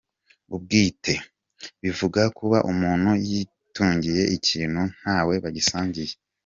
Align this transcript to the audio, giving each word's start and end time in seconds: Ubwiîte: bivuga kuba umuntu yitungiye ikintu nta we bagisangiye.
Ubwiîte: 0.55 1.13
bivuga 1.81 2.21
kuba 2.37 2.57
umuntu 2.71 3.09
yitungiye 3.27 4.23
ikintu 4.37 4.81
nta 4.99 5.17
we 5.27 5.33
bagisangiye. 5.43 6.13